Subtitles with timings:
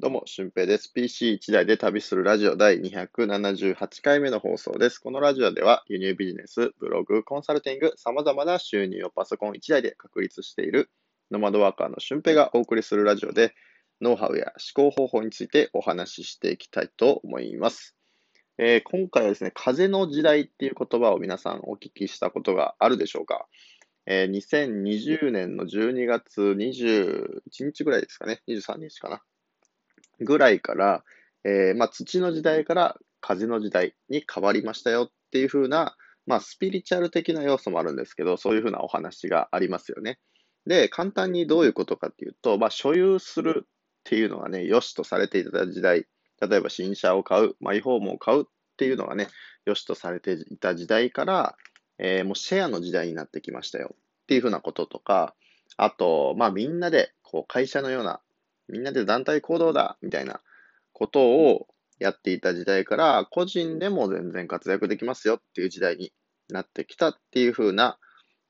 [0.00, 0.92] どうも、俊平です。
[0.94, 4.98] PC1 台で旅するラジオ第278回目の放送です。
[4.98, 10.90] このラジオでは輸入ビジネス、ブログ、コンサルティング、様々な収入をパソコン1台で確立している
[11.30, 13.54] ノマドワーカーの俊平がお送りするラジオで、
[14.00, 17.94] ノウハウや思考方法についてお話ししていきたいと思います。
[18.58, 23.46] えー、今回はですね、風の時代っていう言葉を皆さんお聞きしたことがあるでしょうか
[24.06, 29.22] えー、2020年の12月21日ぐらいですかね、23日かな。
[30.20, 31.04] ぐらいから、
[31.44, 35.96] えー、まあ、土の時代から風の時代に変わりましたよっていう風な、
[36.26, 40.18] まあ、スピリチュアル的な要素もあるんですけど、そういう風なお話がありますよね。
[40.66, 43.68] で、簡単にどういうことかっていうと、まあ、所有するっ
[44.04, 46.06] ていうのがね、良しとされていた時代、
[46.40, 48.44] 例えば新車を買う、マイホームを買うっ
[48.76, 49.28] ていうのがね、
[49.66, 51.56] 良しとされていた時代から、
[51.98, 55.34] えー、もうシェアの時代になってきましたよっていうふうなこととか、
[55.76, 58.20] あと、まあみんなで、こう会社のような
[58.68, 60.40] みんなで団体行動だみたいな
[60.92, 61.66] ことを
[61.98, 66.12] やっていた時代から、個人でも全然活躍できますよっていう時代に
[66.48, 67.98] なってきたっていう風な、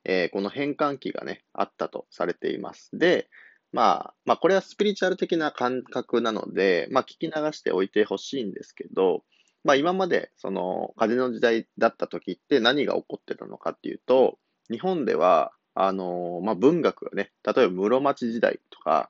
[0.03, 2.89] えー、この変換期がね、あったとされています。
[2.93, 3.27] で、
[3.71, 9.23] まあ、まあ、これはスピリチュアル的な感覚なので、まあ、聞き流しておいてほしいんですけど、
[9.63, 14.37] まあ、今まで、その、風の時代だった時って何が起こってたのかっていうと、
[14.69, 19.09] 日本では、あのまあ、文学がね、例えば室町時代とか、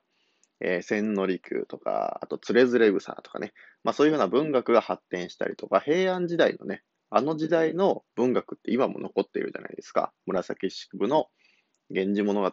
[0.60, 3.52] えー、千利休とか、あと、つれづれ草とかね、
[3.84, 10.12] まあそういうふうな文学が発展したりとか、平安時代のね、あの時代の文学って今も残っているじゃないですか。
[10.26, 11.26] 紫式部の
[11.90, 12.52] 源氏物語。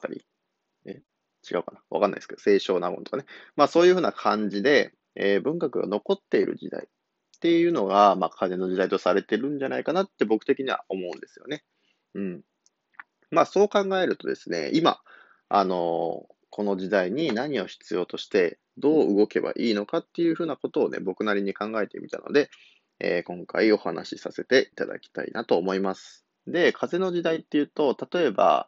[0.85, 1.01] え
[1.49, 1.81] 違うかな？
[1.89, 3.25] わかんないですけど、清少納言とかね。
[3.55, 11.63] まあそういうふうな感じで、えー、文学が残っている時代っていうのが、まあ風の時代とされてるんじゃないかなって僕的には思うんですよね。
[12.15, 12.41] うん。
[13.31, 14.99] まあそう考えるとですね、今、
[15.47, 22.51] あのーこの時代に何を必要として、どう動けばいいのかっていうふうなことをね、僕なりに考えてみたので、
[22.99, 26.27] えー、今回お話しさせていただきたいなと思います。
[26.45, 28.67] で、風の時代っていうと、例えば、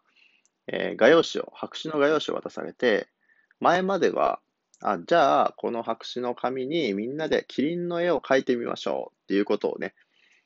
[0.65, 3.07] えー、画用紙を、白紙の画用紙を渡されて、
[3.59, 4.39] 前までは、
[4.81, 9.93] あ、じゃあ、この白紙の紙にみんなでキリンの絵を描いてみましょうっていうことをね、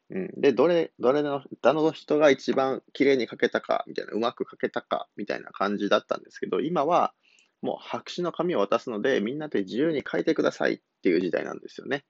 [0.10, 0.30] うん。
[0.36, 7.14] で、どれ、どれの、どの人が一番綺麗に描けたか、みたいな、うまく描けたか、みたいな感じだったんですけど、今は、
[7.62, 12.06] もう白紙の紙を渡すので、みんなで自由に書いてくださいっていう時代なんですよね。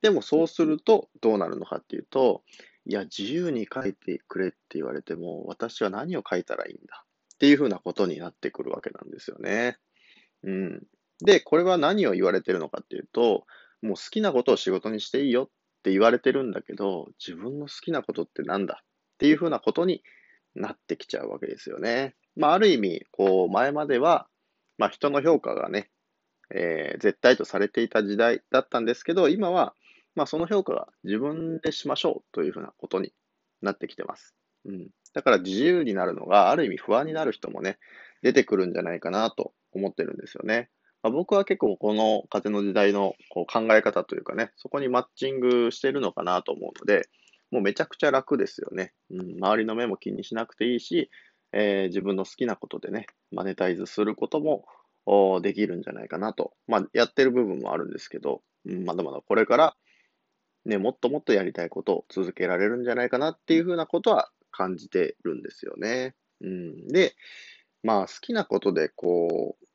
[0.00, 2.42] でもそうするとどうなるのかっていうと、
[2.86, 9.76] いや、自由に書いてくれって言われても、私は何を書いたらいいんだっていうふうなことになってくるわけなんですよね。
[10.42, 10.82] うん。
[11.24, 13.46] で、これは何を言われてるのかっていうと、
[13.82, 15.48] もう好きなことを仕事にしていいよっ
[15.82, 18.86] て言われてるんだけど、自分の好きなことって何だっ
[19.18, 20.02] ていうふうなことに
[20.56, 22.16] なってきちゃうわけですよね。
[22.34, 24.26] まあ、ある意味、こう、前までは
[24.82, 25.90] まあ、人の評価がね、
[26.52, 29.74] えー、絶対とされていた時代だったんですけど、今は、
[30.16, 33.12] まあ、その評価が自分でしましょうというふうなことに
[33.60, 34.34] なってきてます。
[34.64, 34.88] うん。
[35.14, 37.78] だから自由になるのが、ある意味不安になる人もね、
[38.22, 40.68] 出てくるんじゃないかなと思ってるんですよね。
[41.04, 47.08] まあ、僕は結構この風の時代のこう考え方というかね、そこにマッチングしてるのかなと思うので、
[47.52, 48.94] もうめちゃくちゃ楽ですよね。
[49.12, 51.08] うん、周りの目も気にしなくていいし、
[51.52, 54.64] えー、自分の好きなことでね、マネタイズすることも
[55.40, 56.52] できるんじゃないかなと。
[56.66, 59.76] まあ、やってる部分もあるんですけど、うん、まだまだこれから、
[60.64, 66.14] ね、もっともっとやりたいことを続けられるんじゃないかなっていうふうなことは感じてるんですよね。
[66.40, 67.14] うん、で、
[67.82, 69.66] まあ、好きなことで、こう、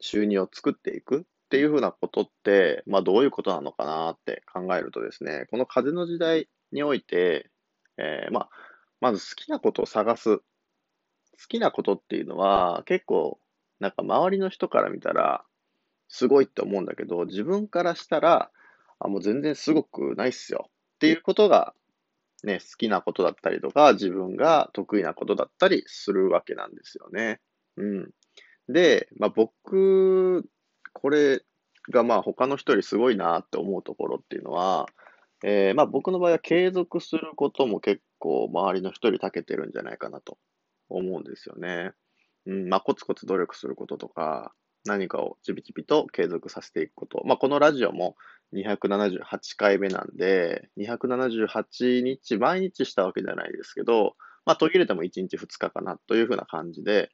[0.00, 7.50] 収入を作っていくっていうふうなことって、まあ、どういうことなのかなって考えるとですね、この風の時代において、
[7.98, 8.50] えー、まあ、
[9.00, 10.40] まず好きなことを探す
[11.40, 13.38] 好きなことっていうのは結構
[13.80, 15.44] なんか周りの人から見たら
[16.08, 18.50] すごいって思うんだけど自分からしたら
[18.98, 21.74] あもう全然すごくないっすよっていうことが
[22.46, 27.40] ね、好きなことだったりとか自分が得意なことだったりするわけなんですよね。
[27.76, 28.10] うん。
[28.68, 30.48] で、まあ僕、
[30.92, 31.42] これ
[31.90, 34.86] がまあ他の人よりすごいなって思うところっていうのは、
[35.44, 40.38] えー、まあ僕の場合は継続することも結構周りの人より長けてるんじゃないかなと
[40.88, 41.92] 思うんですよね。
[42.46, 44.52] うん、まあ、コツコツ努力することとか、
[44.84, 47.22] 何かをちびちびと継続させていくこと。
[47.24, 48.16] まあ、このラジオも
[48.54, 49.20] 278
[49.56, 57.10] 回目なんで、278日毎日したわけじゃないですけど、まあ、途切れても1日2日かなというふうな感じで、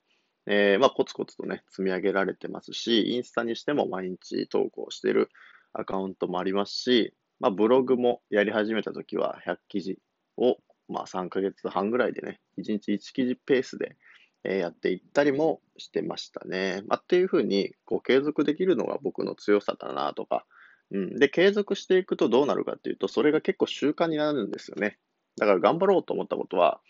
[0.46, 5.30] えー、まあ、コツコツとね、積み上げられてますし、インスタにしても毎日投稿してる
[5.72, 9.98] アカウントもありますし、まあ、ブログもやり始めた時は100記事
[10.36, 10.58] を
[10.88, 13.96] まあ3ヶ月半ぐらいでね、1日1記事ペースで
[14.44, 16.82] えやっていったりもしてましたね。
[16.86, 20.44] まあ、っていうふうに、こう、継続できるのが僕の強さだなとか、
[20.90, 21.18] うん。
[21.18, 24.98] で、継続していくとどうなるかっていうと、それが結構習慣になるんですよね。
[25.36, 26.80] だから頑張ろうと思ったことは、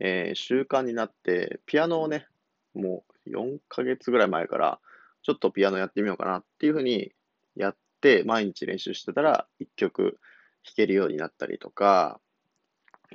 [0.00, 2.26] えー習慣になって、ピアノをね、
[2.74, 4.80] もう4ヶ月ぐらい前から、
[5.22, 7.12] ちょっとピアノやってみようかなっていうふうに
[7.54, 10.18] やって、毎日練習してたら、1曲
[10.64, 12.20] 弾けるようになったりとか、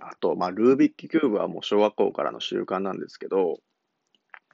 [0.01, 3.59] あと、まあ、ルービックキューブはもう小学校からの習慣なんですけど、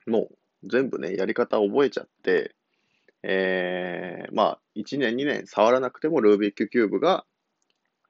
[0.08, 0.30] も
[0.64, 2.56] う全部ね、やり方を覚えちゃって、
[3.24, 7.26] えー、まあ、1年、2年触らなくてもルービックキューブが、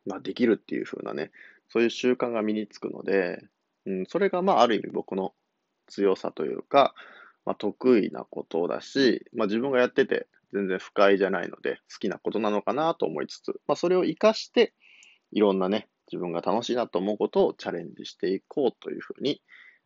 [0.06, 1.32] まあ、できるっていう風なね、
[1.70, 3.46] そういう習慣が身につくので、
[3.86, 5.34] うん、それが、まあ、ある意味僕の
[5.88, 6.94] 強さというか、
[7.46, 14.74] まあ、得意なことだし、まあ、自分がやってて全然不快じゃないので、好きなことなのかなと思いつつ、まあ、それを活かして、
[15.32, 19.42] いろんなね、自分が楽しいなと思うことをチャレンジしていこうというふうに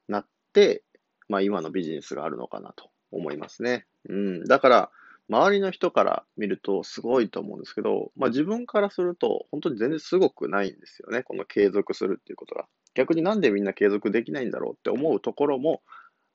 [0.07, 0.83] なって、
[1.27, 3.85] まあ、今のビジネスがあるのかなと思いますね。
[4.07, 4.43] うん。
[4.45, 4.91] だから、
[5.29, 11.21] 周りの人から見るとすごいと思うんですけど、まあ、自分からすると本当に全然すごくないんですよね。
[11.21, 12.65] この継続するっていうことが。
[12.95, 15.83] 逆になんでみんな継続できないんだろうって思うところも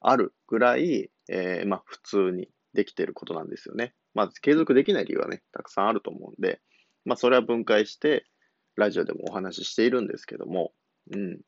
[0.01, 3.95] あるぐらい、えー、まあ、普通にできてることなんですよね。
[4.15, 6.61] まあ、継続できない理由はね、たくさんあると思うんで、
[7.05, 8.27] まあ、それは分解して、
[8.77, 10.73] ラジオでもお話ししているんですけども、
[11.13, 11.41] うん。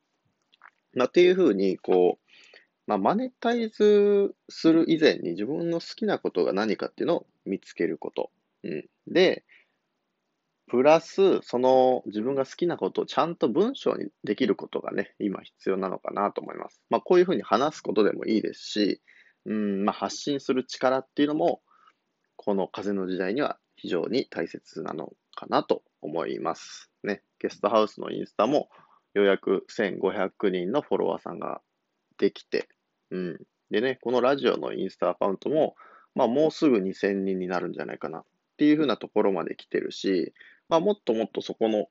[0.93, 2.27] まあ、っていうふうに、こう、
[2.87, 8.31] まあ、マネタイズする以前に自分の好きなことが何かっていうのを見つけること。
[8.63, 8.85] うん。
[9.07, 9.43] で、
[10.67, 16.81] プラス、その自分が好きなことをちゃんと文章にできることがね、今必要なのかなと思います。
[16.89, 19.01] まあ、こういうふうに話すことでもいいですし、
[19.45, 21.61] うん、まあ、発信する力っていうのも、
[22.35, 26.89] この風の時代には非常に大切なのかなと思います。
[27.03, 27.21] ね。
[27.39, 28.69] ゲストハウスのインスタも
[29.13, 31.61] ようやく1500人のフォロワーさんが
[32.17, 32.67] できて、
[33.11, 33.39] うん。
[33.69, 35.75] でね、このラジオのインスタアカウントも、
[36.15, 38.23] まあもうすぐ2000人になるんじゃないかなっ
[38.57, 40.33] ていうふうなところまで来てるし、
[40.69, 41.87] まあもっともっとそこの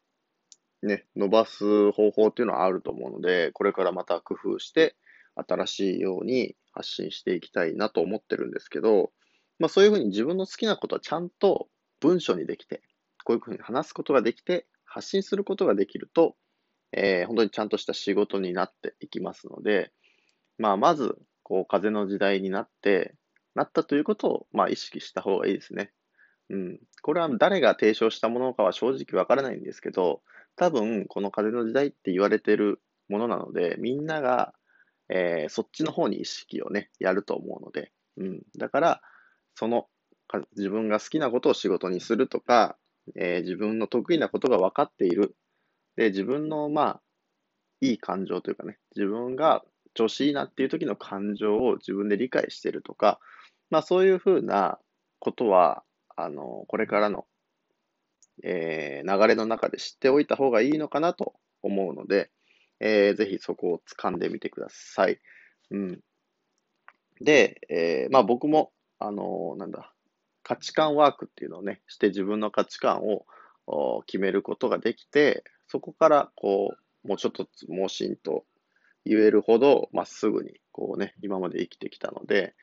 [0.82, 4.96] ね、伸ばす方法っていうのはあると思うので、これからまた工夫して
[5.34, 9.10] 新しいように発信していきたいなと思ってるんですけど、
[9.58, 11.69] まあそういうふうに自分の好きなことはちゃんと
[12.00, 12.82] 文章にできて、
[13.26, 16.37] こういうふうに話すことができて、発信することができると、
[16.93, 19.90] えー、本当にちゃんとした仕事になっていきますので、
[20.58, 23.17] まあ、まず、こう、風の時代になって、
[23.56, 25.90] なったということを、まあ、意識した方がいいですね。
[26.50, 26.81] うん。
[27.02, 30.23] これは誰が提唱したものかは正直わからないんですけど、
[30.55, 34.55] 多分、この風の時代って言われてるものなので、みんなが、
[35.08, 38.43] えー、そっちの方に意識をね、やると思うので、うん。
[38.56, 39.02] だから、
[39.56, 39.88] その、
[40.56, 42.78] 自分が好きなことを仕事にするとか、
[43.14, 45.37] えー、自分の得意なことが分かっている。
[45.97, 47.00] で、自分の、まあ、
[47.81, 49.64] いい感情というかね、自分が
[49.94, 53.19] 調子いいなっていう時の感情を自分で理解してるとか、
[53.70, 54.79] まあそういうふうな
[55.19, 55.82] ことは、
[56.17, 57.26] あの、これからの、
[58.44, 62.31] えー、流れの中で知っておいた方がいいのかなと思うので、
[62.81, 65.19] えー、ぜひそこを掴んでみてください。
[65.70, 66.00] うん。
[67.20, 69.93] で、えー、まあ僕も、あの、なんだ、
[70.46, 73.02] 価値観ワークっていうのをね、して自分の価値観
[73.66, 78.44] を決めることができて、そこからこう、もうちょっと盲信と
[79.04, 82.54] 言えるほどまっすぐにこうね、今まで生きてきたので、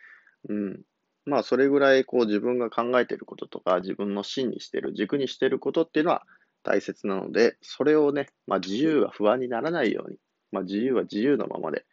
[0.48, 0.82] うん。
[1.26, 6.24] まあそれぐらいこう自分が考えてることとか自分の芯にしてる、軸にしてることっていうのは
[6.64, 10.16] 大切なので、それをね、まあ自由が不安にならないように、
[10.54, 11.86] まあ自由は自由のままで、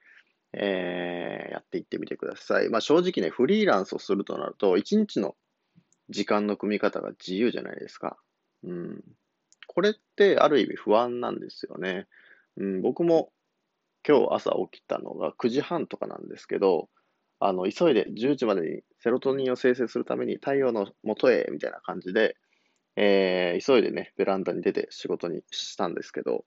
[0.52, 2.68] えー、やっていってみてください。
[2.68, 5.34] まあ正直ね、フリーランスをするとなると、一日の
[6.10, 8.18] 時間の組み方が自由じゃないですか。
[8.64, 9.02] うん。
[9.66, 12.06] これってある意味不安なんですよね。
[12.56, 13.32] うん、僕も
[14.06, 16.88] 今日朝起きたのが9時半とかなんですけど、
[17.38, 22.36] あの、急いで10時までにセロトニンを生成するために太陽の元へみたいな感じで、
[22.96, 26.44] えー、急いでね、ベランダに出て仕事にしたんですけど、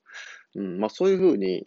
[0.55, 1.65] うん、まあそういうふうに、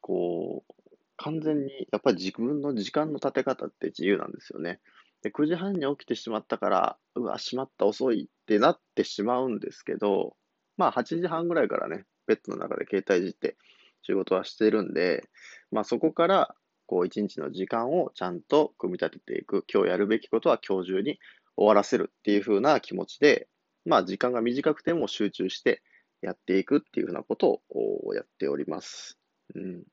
[0.00, 0.74] こう、
[1.16, 4.80] 完全にやっぱり自分の時間の立て方って自由なんですよね。
[5.24, 10.36] で、9時半に起きてしまったから、うわ、しまった遅いってなってしまうんですけど、
[10.76, 13.56] まあ8時半ぐらいからね、ベッドの中で携帯いじって
[14.02, 15.26] 仕事はしてるんで、
[15.72, 16.54] まあそこから、
[16.86, 21.18] こう一日の時間をちゃんと組み立てていく、今日やるべきことは今日中に
[21.56, 23.48] 終わらせるっていう風な気持ちで、
[23.86, 25.82] まあ時間が短くても集中して
[26.20, 29.18] やっていくっていう風なことをやっております。
[29.54, 29.84] うん。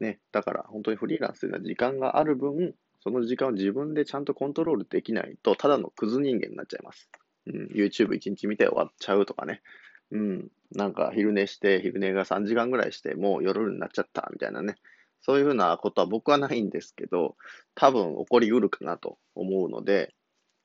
[0.00, 7.08] ね、だから本当にフリーランスというのは時間がある分、その時間を自分でちゃんとコントロールできないと、ただのクズ人間になっちゃいます。
[7.46, 9.62] うん、YouTube 一日見て終わっちゃうとかね。
[10.10, 14.76] うん、なんか昼寝して、昼寝が3時間ぐらいして、もう夜になっちゃったみたいなね。
[15.20, 17.36] そういうふうなことは僕はないんですけど、
[17.74, 20.14] 多分起こりうるかなと思うので、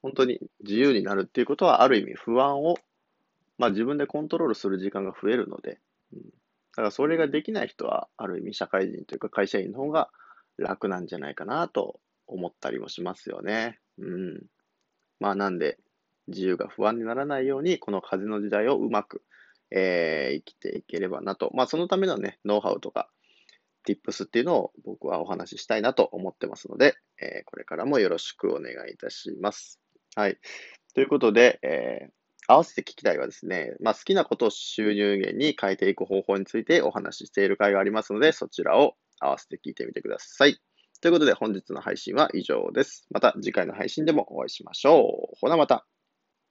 [0.01, 2.75] 本当に自由になるっていうことはある意味不安を、
[3.57, 5.79] まあ自分でコントロールする時間が増えるので、
[6.11, 6.25] うん、だ
[6.73, 10.09] からそれができない人はある意味社会人というか会社員の方が
[10.57, 11.99] 楽なんじゃないかなと
[12.33, 13.79] 思ったりもしますよね。
[13.97, 14.41] うん。
[15.19, 15.77] まあなんで、
[16.27, 19.23] 自由が不安にならないように、この風の時代をうまく、
[19.71, 21.51] えー、生きていければなと。
[21.53, 23.09] まあそのためのね、ノウハウとか、
[23.85, 29.79] tips っていうのを僕はお話ししたいなと思ってますので、えー、これからもよろしくお願いいたします。
[30.15, 30.37] はい。
[30.95, 32.11] ということで、えー、
[32.47, 40.59] 合わせて聞きたいはですね、まあ、好きなことを収入源に変えていく方法についてお話ししている回がありますので、そちらを合わせて聞いてみてください。
[41.03, 43.05] ということで本日の配信は以上です。
[43.11, 45.37] また次回の配信でもお会いしましょう。
[45.41, 45.85] ほなまた。